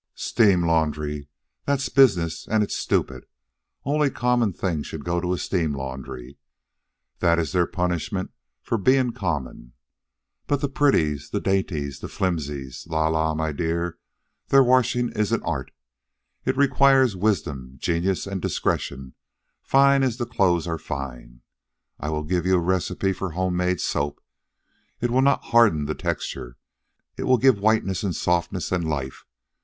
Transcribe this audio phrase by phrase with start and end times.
[0.15, 1.27] "Steam laundry.
[1.65, 3.27] That's business, and it's stupid.
[3.85, 6.39] Only common things should go to a steam laundry.
[7.19, 8.31] That is their punishment
[8.63, 9.73] for being common.
[10.47, 11.29] But the pretties!
[11.29, 11.99] the dainties!
[11.99, 12.87] the flimsies!
[12.89, 13.99] la la, my dear,
[14.47, 15.69] their washing is an art.
[16.45, 19.13] It requires wisdom, genius, and discretion
[19.61, 21.41] fine as the clothes are fine.
[21.99, 24.19] I will give you a recipe for homemade soap.
[24.99, 26.57] It will not harden the texture.
[27.17, 29.25] It will give whiteness, and softness, and life.